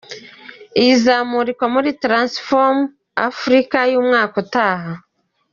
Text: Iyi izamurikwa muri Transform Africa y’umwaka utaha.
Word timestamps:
Iyi 0.79 0.91
izamurikwa 0.97 1.65
muri 1.75 1.89
Transform 2.03 2.77
Africa 3.29 3.79
y’umwaka 3.91 4.35
utaha. 4.43 4.91